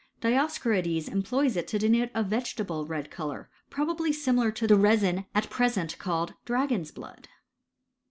Dioscorides 0.19 1.07
employs' 1.09 1.55
it 1.55 1.71
lo 1.71 1.77
denote 1.77 2.09
a 2.15 2.23
vegetable 2.23 2.87
red 2.87 3.11
colour, 3.11 3.51
probably 3.69 4.11
similar 4.11 4.51
to 4.51 4.65
tlit^ 4.65 4.81
resin 4.81 5.25
at 5.35 5.47
presen. 5.51 5.95
called 5.99 6.33
dragon's 6.43 6.89
blood. 6.89 7.27